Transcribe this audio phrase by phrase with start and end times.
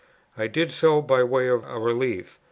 [0.35, 2.39] I did so by way of a relief.